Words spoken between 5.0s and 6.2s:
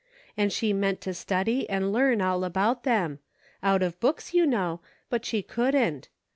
but she couldn't.